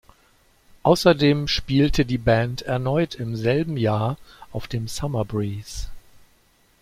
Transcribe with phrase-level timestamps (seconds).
[0.81, 4.17] Außerdem spielte die Band erneut im selben Jahr
[4.51, 5.89] auf dem Summer Breeze.